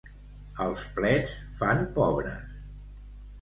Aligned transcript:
Els 0.63 0.85
plets 0.95 1.35
fan 1.59 1.85
pobres. 1.99 2.49